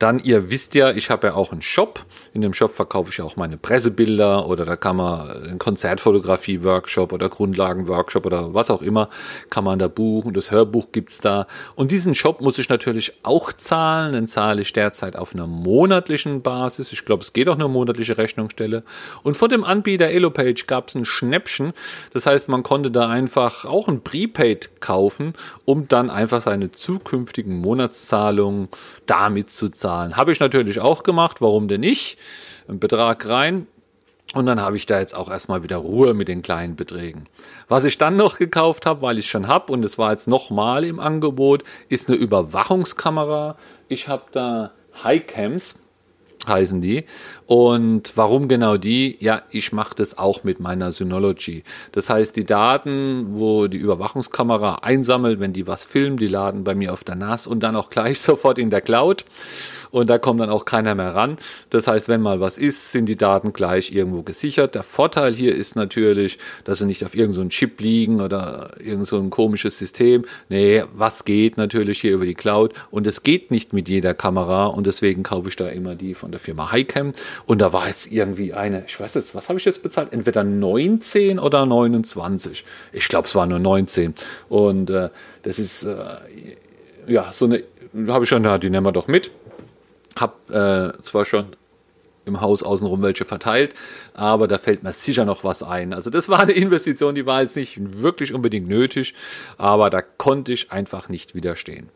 Dann, 0.00 0.18
ihr 0.18 0.50
wisst 0.50 0.74
ja, 0.74 0.92
ich 0.92 1.10
habe 1.10 1.26
ja 1.26 1.34
auch 1.34 1.52
einen 1.52 1.60
Shop. 1.60 2.06
In 2.32 2.40
dem 2.40 2.54
Shop 2.54 2.70
verkaufe 2.70 3.10
ich 3.12 3.20
auch 3.20 3.36
meine 3.36 3.58
Pressebilder 3.58 4.46
oder 4.46 4.64
da 4.64 4.74
kann 4.74 4.96
man 4.96 5.28
einen 5.28 5.58
Konzertfotografie-Workshop 5.58 7.12
oder 7.12 7.28
Grundlagen-Workshop 7.28 8.24
oder 8.24 8.54
was 8.54 8.70
auch 8.70 8.80
immer, 8.80 9.10
kann 9.50 9.62
man 9.62 9.78
da 9.78 9.88
buchen. 9.88 10.32
Das 10.32 10.50
Hörbuch 10.50 10.90
gibt's 10.92 11.20
da. 11.20 11.46
Und 11.74 11.90
diesen 11.90 12.14
Shop 12.14 12.40
muss 12.40 12.58
ich 12.58 12.70
natürlich 12.70 13.12
auch 13.24 13.52
zahlen. 13.52 14.12
Den 14.12 14.26
zahle 14.26 14.62
ich 14.62 14.72
derzeit 14.72 15.16
auf 15.16 15.34
einer 15.34 15.46
monatlichen 15.46 16.40
Basis. 16.40 16.92
Ich 16.92 17.04
glaube, 17.04 17.22
es 17.22 17.34
geht 17.34 17.50
auch 17.50 17.56
eine 17.56 17.68
monatliche 17.68 18.16
Rechnungsstelle. 18.16 18.84
Und 19.22 19.36
von 19.36 19.50
dem 19.50 19.64
Anbieter 19.64 20.06
Elopage 20.06 20.64
gab 20.66 20.88
es 20.88 20.94
ein 20.94 21.04
Schnäppchen. 21.04 21.74
Das 22.14 22.24
heißt, 22.24 22.48
man 22.48 22.62
konnte 22.62 22.90
da 22.90 23.10
einfach 23.10 23.66
auch 23.66 23.86
ein 23.86 24.02
Prepaid 24.02 24.80
kaufen, 24.80 25.34
um 25.66 25.88
dann 25.88 26.08
einfach 26.08 26.40
seine 26.40 26.72
zukünftigen 26.72 27.58
Monatszahlungen 27.58 28.68
damit 29.04 29.50
zu 29.50 29.68
zahlen. 29.68 29.89
Habe 29.90 30.32
ich 30.32 30.40
natürlich 30.40 30.80
auch 30.80 31.02
gemacht. 31.02 31.40
Warum 31.40 31.68
denn 31.68 31.80
nicht? 31.80 32.18
Ein 32.68 32.78
Betrag 32.78 33.28
rein, 33.28 33.66
und 34.34 34.46
dann 34.46 34.60
habe 34.60 34.76
ich 34.76 34.86
da 34.86 35.00
jetzt 35.00 35.14
auch 35.14 35.28
erstmal 35.28 35.64
wieder 35.64 35.78
Ruhe 35.78 36.14
mit 36.14 36.28
den 36.28 36.42
kleinen 36.42 36.76
Beträgen. 36.76 37.24
Was 37.68 37.82
ich 37.82 37.98
dann 37.98 38.16
noch 38.16 38.38
gekauft 38.38 38.86
habe, 38.86 39.02
weil 39.02 39.18
ich 39.18 39.28
schon 39.28 39.48
habe 39.48 39.72
und 39.72 39.84
es 39.84 39.98
war 39.98 40.12
jetzt 40.12 40.28
nochmal 40.28 40.84
im 40.84 41.00
Angebot, 41.00 41.64
ist 41.88 42.08
eine 42.08 42.16
Überwachungskamera. 42.16 43.56
Ich 43.88 44.06
habe 44.06 44.24
da 44.30 44.70
Highcams 45.02 45.80
heißen 46.46 46.80
die. 46.80 47.04
Und 47.46 48.16
warum 48.16 48.48
genau 48.48 48.76
die? 48.76 49.16
Ja, 49.20 49.42
ich 49.50 49.72
mache 49.72 49.94
das 49.94 50.16
auch 50.16 50.44
mit 50.44 50.60
meiner 50.60 50.92
Synology. 50.92 51.64
Das 51.92 52.08
heißt, 52.08 52.36
die 52.36 52.46
Daten, 52.46 53.38
wo 53.38 53.66
die 53.66 53.76
Überwachungskamera 53.76 54.76
einsammelt, 54.76 55.40
wenn 55.40 55.52
die 55.52 55.66
was 55.66 55.84
filmt, 55.84 56.20
die 56.20 56.28
laden 56.28 56.64
bei 56.64 56.74
mir 56.74 56.92
auf 56.92 57.04
der 57.04 57.16
NAS 57.16 57.46
und 57.46 57.60
dann 57.60 57.76
auch 57.76 57.90
gleich 57.90 58.20
sofort 58.20 58.58
in 58.58 58.70
der 58.70 58.80
Cloud 58.80 59.24
und 59.90 60.10
da 60.10 60.18
kommt 60.18 60.40
dann 60.40 60.50
auch 60.50 60.64
keiner 60.64 60.94
mehr 60.94 61.14
ran. 61.14 61.36
Das 61.70 61.86
heißt, 61.86 62.08
wenn 62.08 62.20
mal 62.20 62.40
was 62.40 62.58
ist, 62.58 62.92
sind 62.92 63.06
die 63.06 63.16
Daten 63.16 63.52
gleich 63.52 63.92
irgendwo 63.92 64.22
gesichert. 64.22 64.74
Der 64.74 64.82
Vorteil 64.82 65.34
hier 65.34 65.54
ist 65.54 65.76
natürlich, 65.76 66.38
dass 66.64 66.78
sie 66.78 66.86
nicht 66.86 67.04
auf 67.04 67.14
irgendeinem 67.14 67.50
so 67.50 67.56
Chip 67.56 67.80
liegen 67.80 68.20
oder 68.20 68.70
irgend 68.84 69.06
so 69.06 69.22
komisches 69.30 69.78
System. 69.78 70.24
Nee, 70.48 70.82
was 70.94 71.24
geht 71.24 71.56
natürlich 71.56 72.00
hier 72.00 72.14
über 72.14 72.24
die 72.24 72.34
Cloud 72.34 72.72
und 72.90 73.06
es 73.06 73.22
geht 73.22 73.50
nicht 73.50 73.72
mit 73.72 73.88
jeder 73.88 74.14
Kamera 74.14 74.66
und 74.66 74.86
deswegen 74.86 75.22
kaufe 75.22 75.48
ich 75.48 75.56
da 75.56 75.68
immer 75.68 75.94
die 75.94 76.14
von 76.14 76.30
der 76.30 76.40
Firma 76.40 76.72
Highcam 76.72 77.12
und 77.46 77.60
da 77.60 77.72
war 77.72 77.88
jetzt 77.88 78.10
irgendwie 78.10 78.52
eine, 78.52 78.84
ich 78.86 78.98
weiß 78.98 79.14
jetzt, 79.14 79.34
was 79.34 79.48
habe 79.48 79.58
ich 79.58 79.64
jetzt 79.64 79.82
bezahlt? 79.82 80.12
Entweder 80.12 80.44
19 80.44 81.38
oder 81.38 81.66
29. 81.66 82.64
Ich 82.92 83.08
glaube, 83.08 83.26
es 83.26 83.34
war 83.34 83.46
nur 83.46 83.58
19 83.58 84.14
und 84.48 84.90
äh, 84.90 85.10
das 85.42 85.58
ist 85.58 85.84
äh, 85.84 85.96
ja 87.06 87.30
so 87.32 87.46
eine 87.46 87.62
habe 88.06 88.24
ich 88.24 88.28
schon, 88.28 88.44
ja, 88.44 88.58
die 88.58 88.70
nehmen 88.70 88.86
wir 88.86 88.92
doch 88.92 89.08
mit. 89.08 89.30
Habe 90.20 90.94
äh, 90.98 91.02
zwar 91.02 91.24
schon 91.24 91.56
im 92.26 92.40
Haus 92.40 92.62
außenrum 92.62 93.02
welche 93.02 93.24
verteilt, 93.24 93.74
aber 94.14 94.46
da 94.46 94.58
fällt 94.58 94.82
mir 94.82 94.92
sicher 94.92 95.24
noch 95.24 95.44
was 95.44 95.62
ein. 95.62 95.92
Also 95.92 96.10
das 96.10 96.28
war 96.28 96.40
eine 96.40 96.52
Investition, 96.52 97.14
die 97.14 97.26
war 97.26 97.42
jetzt 97.42 97.56
nicht 97.56 97.78
wirklich 98.02 98.32
unbedingt 98.32 98.68
nötig, 98.68 99.14
aber 99.58 99.90
da 99.90 100.02
konnte 100.02 100.52
ich 100.52 100.70
einfach 100.70 101.08
nicht 101.08 101.34
widerstehen. 101.34 101.88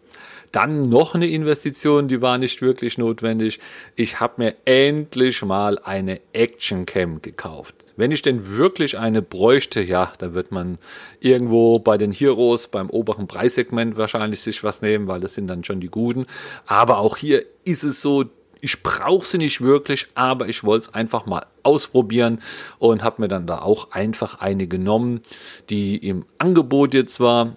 Dann 0.55 0.89
noch 0.89 1.17
eine 1.17 1.27
Investition, 1.27 2.07
die 2.07 2.23
war 2.23 2.39
nicht 2.39 2.63
wirklich 2.63 2.97
notwendig. 2.97 3.59
Ich 3.97 4.21
habe 4.21 4.35
mir 4.37 4.55
endlich 4.65 5.45
mal 5.45 5.81
eine 5.81 6.21
Action 6.33 6.87
Cam 6.87 7.21
gekauft. 7.21 7.75
Wenn 7.97 8.13
ich 8.13 8.23
denn 8.23 8.57
wirklich 8.57 8.97
eine 8.97 9.21
bräuchte, 9.21 9.83
ja, 9.83 10.13
dann 10.19 10.37
wird 10.37 10.53
man 10.53 10.79
irgendwo 11.19 11.81
bei 11.81 11.99
den 11.99 12.13
Heroes 12.13 12.69
beim 12.69 12.89
oberen 12.89 13.27
Preissegment 13.27 13.97
wahrscheinlich 13.97 14.43
sich 14.43 14.63
was 14.63 14.81
nehmen, 14.81 15.09
weil 15.09 15.21
das 15.21 15.35
sind 15.35 15.49
dann 15.49 15.65
schon 15.65 15.81
die 15.81 15.89
guten. 15.89 16.25
Aber 16.67 16.99
auch 16.99 17.17
hier 17.17 17.45
ist 17.65 17.83
es 17.83 18.01
so, 18.01 18.25
ich 18.61 18.81
brauche 18.85 19.27
sie 19.27 19.39
nicht 19.39 19.61
wirklich, 19.61 20.07
aber 20.15 20.49
ich 20.49 20.63
wollte 20.63 20.89
es 20.89 20.95
einfach 20.95 21.27
mal 21.27 21.47
ausprobieren 21.65 22.41
und 22.79 23.03
habe 23.03 23.23
mir 23.23 23.29
dann 23.29 23.49
da 23.49 23.59
auch 23.59 23.91
einfach 23.91 24.41
eine 24.41 24.69
genommen, 24.69 25.21
die 25.69 25.97
im 25.97 26.25
Angebot 26.39 26.95
jetzt 26.95 27.19
war 27.19 27.57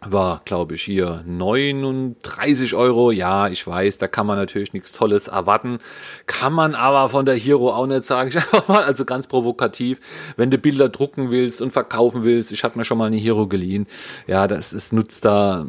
war, 0.00 0.42
glaube 0.44 0.74
ich, 0.74 0.82
hier 0.82 1.24
39 1.26 2.74
Euro. 2.74 3.10
Ja, 3.10 3.48
ich 3.48 3.66
weiß, 3.66 3.98
da 3.98 4.06
kann 4.06 4.26
man 4.26 4.36
natürlich 4.36 4.72
nichts 4.72 4.92
Tolles 4.92 5.26
erwarten. 5.26 5.78
Kann 6.26 6.52
man 6.52 6.74
aber 6.74 7.08
von 7.08 7.26
der 7.26 7.34
Hero 7.34 7.70
auch 7.70 7.86
nicht 7.86 8.04
sagen. 8.04 8.28
Ich 8.28 8.36
einfach 8.36 8.68
mal, 8.68 8.84
also 8.84 9.04
ganz 9.04 9.26
provokativ, 9.26 10.00
wenn 10.36 10.50
du 10.50 10.58
Bilder 10.58 10.88
drucken 10.88 11.30
willst 11.30 11.60
und 11.60 11.72
verkaufen 11.72 12.22
willst. 12.22 12.52
Ich 12.52 12.62
habe 12.62 12.78
mir 12.78 12.84
schon 12.84 12.98
mal 12.98 13.06
eine 13.06 13.16
Hero 13.16 13.48
geliehen. 13.48 13.86
Ja, 14.26 14.46
das, 14.46 14.70
das 14.70 14.92
nutzt 14.92 15.24
da 15.24 15.66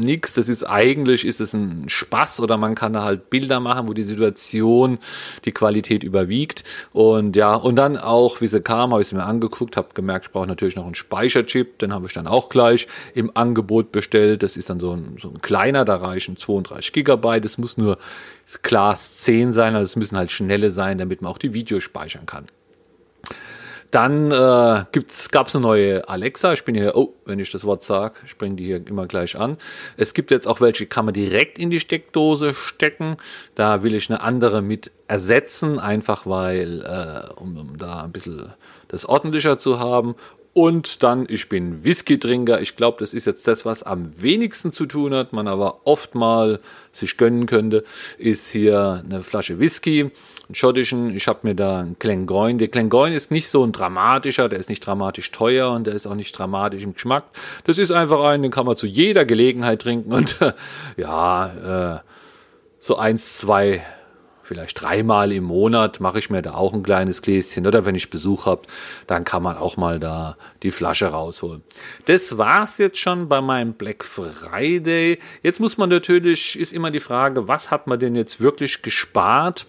nichts. 0.00 0.34
Das 0.34 0.48
ist 0.48 0.62
eigentlich, 0.62 1.24
ist 1.24 1.40
es 1.40 1.52
ein 1.52 1.88
Spaß 1.88 2.40
oder 2.40 2.56
man 2.56 2.76
kann 2.76 2.92
da 2.92 3.02
halt 3.02 3.28
Bilder 3.28 3.58
machen, 3.58 3.88
wo 3.88 3.92
die 3.92 4.04
Situation 4.04 4.98
die 5.44 5.52
Qualität 5.52 6.04
überwiegt. 6.04 6.62
Und 6.92 7.34
ja, 7.34 7.54
und 7.54 7.74
dann 7.76 7.96
auch, 7.96 8.40
wie 8.40 8.46
sie 8.46 8.60
kam, 8.60 8.92
habe 8.92 9.02
ich 9.02 9.08
sie 9.08 9.16
mir 9.16 9.24
angeguckt, 9.24 9.76
habe 9.76 9.88
gemerkt, 9.94 10.26
ich 10.26 10.32
brauche 10.32 10.46
natürlich 10.46 10.76
noch 10.76 10.86
einen 10.86 10.94
Speicherchip. 10.94 11.78
Den 11.80 11.92
habe 11.92 12.06
ich 12.06 12.12
dann 12.12 12.28
auch 12.28 12.48
gleich 12.48 12.86
im 13.14 13.32
Angebot 13.34 13.63
Angebot 13.64 13.92
bestellt. 13.92 14.42
Das 14.42 14.56
ist 14.56 14.70
dann 14.70 14.80
so 14.80 14.92
ein, 14.92 15.16
so 15.20 15.28
ein 15.28 15.40
kleiner, 15.40 15.84
da 15.84 15.96
reichen 15.96 16.36
32 16.36 16.92
Gigabyte. 16.92 17.44
Es 17.44 17.58
muss 17.58 17.76
nur 17.76 17.98
Class 18.62 19.18
10 19.18 19.52
sein, 19.52 19.74
also 19.74 19.84
es 19.84 19.96
müssen 19.96 20.16
halt 20.16 20.30
schnelle 20.30 20.70
sein, 20.70 20.98
damit 20.98 21.22
man 21.22 21.32
auch 21.32 21.38
die 21.38 21.54
Videos 21.54 21.82
speichern 21.82 22.26
kann. 22.26 22.46
Dann 23.90 24.32
äh, 24.32 24.84
gab 25.30 25.46
es 25.46 25.54
eine 25.54 25.62
neue 25.62 26.08
Alexa. 26.08 26.52
Ich 26.52 26.64
bin 26.64 26.74
hier, 26.74 26.96
oh, 26.96 27.14
wenn 27.26 27.38
ich 27.38 27.52
das 27.52 27.64
Wort 27.64 27.84
sage, 27.84 28.14
bringe 28.38 28.56
die 28.56 28.64
hier 28.64 28.84
immer 28.88 29.06
gleich 29.06 29.38
an. 29.38 29.56
Es 29.96 30.14
gibt 30.14 30.32
jetzt 30.32 30.48
auch 30.48 30.60
welche, 30.60 30.86
kann 30.86 31.04
man 31.04 31.14
direkt 31.14 31.60
in 31.60 31.70
die 31.70 31.78
Steckdose 31.78 32.54
stecken. 32.54 33.16
Da 33.54 33.84
will 33.84 33.94
ich 33.94 34.10
eine 34.10 34.20
andere 34.20 34.62
mit 34.62 34.90
ersetzen, 35.06 35.78
einfach 35.78 36.26
weil, 36.26 36.82
äh, 36.82 37.40
um, 37.40 37.56
um 37.56 37.76
da 37.78 38.02
ein 38.02 38.10
bisschen 38.10 38.50
das 38.88 39.06
ordentlicher 39.06 39.60
zu 39.60 39.78
haben. 39.78 40.16
Und 40.54 41.02
dann, 41.02 41.26
ich 41.28 41.48
bin 41.48 41.82
Whisky-Trinker. 41.82 42.60
Ich 42.60 42.76
glaube, 42.76 42.98
das 43.00 43.12
ist 43.12 43.24
jetzt 43.26 43.48
das, 43.48 43.66
was 43.66 43.82
am 43.82 44.22
wenigsten 44.22 44.70
zu 44.70 44.86
tun 44.86 45.12
hat, 45.12 45.32
man 45.32 45.48
aber 45.48 45.80
oft 45.84 46.14
mal 46.14 46.60
sich 46.92 47.16
gönnen 47.16 47.46
könnte, 47.46 47.82
ist 48.18 48.50
hier 48.50 49.02
eine 49.04 49.24
Flasche 49.24 49.58
Whisky, 49.58 50.02
einen 50.02 50.54
schottischen. 50.54 51.12
Ich 51.12 51.26
habe 51.26 51.40
mir 51.42 51.56
da 51.56 51.80
einen 51.80 51.96
Glengoyne. 51.98 52.58
Der 52.58 52.68
Glengoyne 52.68 53.16
ist 53.16 53.32
nicht 53.32 53.48
so 53.48 53.64
ein 53.64 53.72
dramatischer, 53.72 54.48
der 54.48 54.60
ist 54.60 54.68
nicht 54.68 54.86
dramatisch 54.86 55.32
teuer 55.32 55.72
und 55.72 55.88
der 55.88 55.94
ist 55.94 56.06
auch 56.06 56.14
nicht 56.14 56.38
dramatisch 56.38 56.84
im 56.84 56.94
Geschmack. 56.94 57.24
Das 57.64 57.78
ist 57.78 57.90
einfach 57.90 58.22
ein, 58.22 58.42
den 58.42 58.52
kann 58.52 58.64
man 58.64 58.76
zu 58.76 58.86
jeder 58.86 59.24
Gelegenheit 59.24 59.82
trinken 59.82 60.12
und 60.14 60.38
ja, 60.96 61.96
äh, 61.96 62.00
so 62.78 62.96
eins, 62.96 63.38
zwei 63.38 63.82
vielleicht 64.44 64.80
dreimal 64.80 65.32
im 65.32 65.44
Monat 65.44 66.00
mache 66.00 66.18
ich 66.18 66.30
mir 66.30 66.42
da 66.42 66.54
auch 66.54 66.72
ein 66.72 66.82
kleines 66.82 67.22
Gläschen 67.22 67.66
oder 67.66 67.84
wenn 67.84 67.94
ich 67.94 68.10
Besuch 68.10 68.46
habe, 68.46 68.62
dann 69.06 69.24
kann 69.24 69.42
man 69.42 69.56
auch 69.56 69.76
mal 69.76 69.98
da 69.98 70.36
die 70.62 70.70
Flasche 70.70 71.06
rausholen. 71.06 71.62
Das 72.04 72.38
war's 72.38 72.78
jetzt 72.78 72.98
schon 72.98 73.28
bei 73.28 73.40
meinem 73.40 73.74
Black 73.74 74.04
Friday. 74.04 75.18
Jetzt 75.42 75.60
muss 75.60 75.78
man 75.78 75.88
natürlich, 75.88 76.58
ist 76.58 76.72
immer 76.72 76.90
die 76.90 77.00
Frage, 77.00 77.48
was 77.48 77.70
hat 77.70 77.86
man 77.86 77.98
denn 77.98 78.14
jetzt 78.14 78.40
wirklich 78.40 78.82
gespart? 78.82 79.66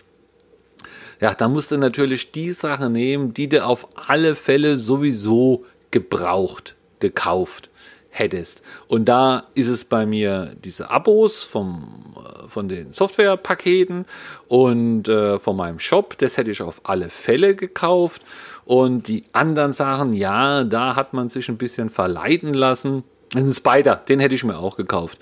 Ja, 1.22 1.34
da 1.34 1.48
musst 1.48 1.72
du 1.72 1.78
natürlich 1.78 2.32
die 2.32 2.52
Sache 2.52 2.90
nehmen, 2.90 3.34
die 3.34 3.48
du 3.48 3.66
auf 3.66 3.88
alle 4.10 4.36
Fälle 4.36 4.78
sowieso 4.78 5.66
gebraucht, 5.92 6.76
gekauft 7.00 7.70
hättest. 8.18 8.62
Und 8.88 9.06
da 9.06 9.44
ist 9.56 9.68
es 9.68 9.86
bei 9.86 10.06
mir 10.06 10.56
diese 10.64 10.90
Abos 10.90 11.44
vom, 11.44 12.16
äh, 12.16 12.48
von 12.48 12.70
den 12.70 12.94
Softwarepaketen 12.94 14.06
und 14.48 15.10
äh, 15.10 15.38
von 15.38 15.58
meinem 15.58 15.80
Shop. 15.80 16.18
Das 16.18 16.38
hätte 16.38 16.52
ich 16.52 16.62
auf 16.62 16.82
alle 16.86 17.10
Fälle 17.10 17.56
gekauft. 17.56 18.22
Und 18.64 19.08
die 19.10 19.26
anderen 19.34 19.74
Sachen, 19.74 20.12
ja, 20.14 20.64
da 20.64 20.96
hat 20.96 21.14
man 21.14 21.30
sich 21.30 21.50
ein 21.50 21.58
bisschen 21.58 21.90
verleiten 21.90 22.54
lassen. 22.54 23.04
Ein 23.36 23.48
Spider, 23.48 23.98
den 23.98 24.20
hätte 24.20 24.34
ich 24.34 24.44
mir 24.44 24.58
auch 24.58 24.78
gekauft. 24.78 25.20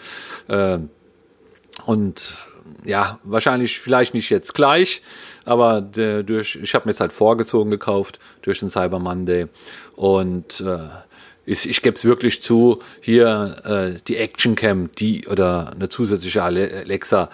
Äh, 0.48 0.80
und 1.86 2.22
ja, 2.86 3.20
wahrscheinlich 3.24 3.80
vielleicht 3.80 4.14
nicht 4.14 4.30
jetzt 4.30 4.54
gleich, 4.54 5.02
aber 5.46 5.82
durch, 5.82 6.56
ich 6.62 6.76
habe 6.76 6.86
mir 6.86 6.92
jetzt 6.92 7.00
halt 7.00 7.14
vorgezogen 7.14 7.72
gekauft 7.72 8.20
durch 8.42 8.60
den 8.60 8.70
Cyber 8.70 9.00
Monday 9.00 9.48
und 9.96 10.62
äh, 10.62 10.88
ich, 11.46 11.70
ich 11.70 11.82
gebe 11.82 11.96
es 11.96 12.06
wirklich 12.06 12.42
zu, 12.42 12.80
hier 13.02 13.62
äh, 13.66 14.00
die 14.08 14.18
Action 14.18 14.56
Cam, 14.56 14.90
die 14.98 15.28
oder 15.28 15.72
eine 15.74 15.90
zusätzliche 15.90 16.44
Alexa, 16.44 17.30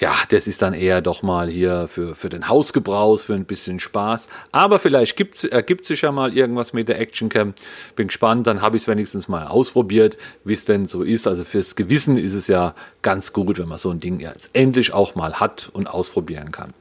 ja, 0.00 0.14
das 0.28 0.46
ist 0.46 0.62
dann 0.62 0.74
eher 0.74 1.00
doch 1.00 1.22
mal 1.22 1.48
hier 1.48 1.88
für, 1.88 2.14
für 2.14 2.28
den 2.28 2.48
Hausgebrauch, 2.48 3.18
für 3.18 3.34
ein 3.34 3.46
bisschen 3.46 3.80
Spaß. 3.80 4.28
Aber 4.52 4.78
vielleicht 4.78 5.16
gibt's, 5.16 5.42
ergibt 5.42 5.84
sich 5.86 6.02
ja 6.02 6.12
mal 6.12 6.36
irgendwas 6.36 6.72
mit 6.72 6.88
der 6.88 7.00
Action 7.00 7.28
Cam. 7.28 7.54
Bin 7.96 8.06
gespannt, 8.06 8.46
dann 8.46 8.62
habe 8.62 8.76
ich 8.76 8.84
es 8.84 8.88
wenigstens 8.88 9.26
mal 9.26 9.48
ausprobiert, 9.48 10.16
wie 10.44 10.52
es 10.52 10.64
denn 10.64 10.86
so 10.86 11.02
ist. 11.02 11.26
Also 11.26 11.42
fürs 11.42 11.74
Gewissen 11.74 12.16
ist 12.16 12.34
es 12.34 12.46
ja 12.46 12.74
ganz 13.02 13.32
gut, 13.32 13.58
wenn 13.58 13.68
man 13.68 13.78
so 13.78 13.90
ein 13.90 13.98
Ding 13.98 14.20
jetzt 14.20 14.50
endlich 14.52 14.92
auch 14.92 15.16
mal 15.16 15.40
hat 15.40 15.68
und 15.72 15.90
ausprobieren 15.90 16.52
kann. 16.52 16.72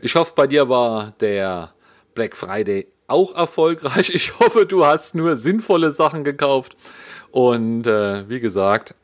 Ich 0.00 0.14
hoffe, 0.14 0.32
bei 0.34 0.46
dir 0.46 0.70
war 0.70 1.12
der 1.20 1.74
Black 2.14 2.36
Friday 2.36 2.86
auch 3.06 3.34
erfolgreich. 3.34 4.10
Ich 4.14 4.38
hoffe, 4.38 4.66
du 4.66 4.84
hast 4.86 5.14
nur 5.14 5.36
sinnvolle 5.36 5.90
Sachen 5.90 6.24
gekauft. 6.24 6.76
Und 7.30 7.86
äh, 7.86 8.28
wie 8.28 8.40
gesagt, 8.40 8.94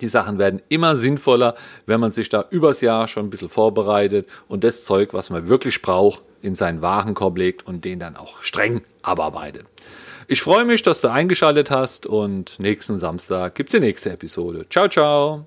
Die 0.00 0.08
Sachen 0.08 0.38
werden 0.38 0.62
immer 0.68 0.96
sinnvoller, 0.96 1.54
wenn 1.86 2.00
man 2.00 2.12
sich 2.12 2.28
da 2.28 2.46
übers 2.50 2.80
Jahr 2.80 3.08
schon 3.08 3.26
ein 3.26 3.30
bisschen 3.30 3.50
vorbereitet 3.50 4.26
und 4.48 4.64
das 4.64 4.84
Zeug, 4.84 5.12
was 5.12 5.30
man 5.30 5.48
wirklich 5.48 5.82
braucht, 5.82 6.22
in 6.40 6.54
seinen 6.54 6.82
Warenkorb 6.82 7.36
legt 7.36 7.66
und 7.66 7.84
den 7.84 7.98
dann 7.98 8.16
auch 8.16 8.42
streng 8.42 8.82
abarbeitet. 9.02 9.66
Ich 10.28 10.40
freue 10.42 10.64
mich, 10.64 10.82
dass 10.82 11.00
du 11.02 11.08
eingeschaltet 11.08 11.70
hast 11.70 12.06
und 12.06 12.58
nächsten 12.58 12.98
Samstag 12.98 13.54
gibt 13.54 13.68
es 13.68 13.72
die 13.72 13.80
nächste 13.80 14.10
Episode. 14.10 14.66
Ciao, 14.70 14.88
ciao. 14.88 15.46